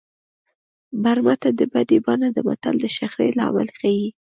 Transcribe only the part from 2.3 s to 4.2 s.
ده متل د شخړې لامل ښيي